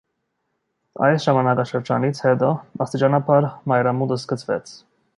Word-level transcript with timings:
Այս 1.07 1.25
ժամանակաշրջանից 1.25 2.23
հետո 2.29 2.51
աստիճանաբար 2.87 3.49
մայրամուտ 3.75 4.19
սկսվեց։ 4.21 4.79